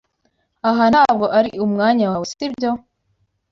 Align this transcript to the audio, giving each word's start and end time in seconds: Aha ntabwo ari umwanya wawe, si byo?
Aha 0.69 0.83
ntabwo 0.93 1.25
ari 1.37 1.49
umwanya 1.65 2.05
wawe, 2.11 2.25
si 2.31 2.47
byo? 2.55 2.71